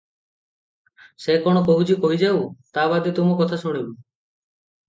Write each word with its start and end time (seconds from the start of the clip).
ସେ 1.25 1.35
କଣ 1.43 1.61
କହୁଛି 1.69 1.97
କହିଯାଉ, 2.05 2.41
ତା 2.79 2.87
ବାଦେ 2.95 3.15
ତୁମ 3.21 3.37
କଥା 3.43 3.61
ଶୁଣିବୁଁ।" 3.67 3.93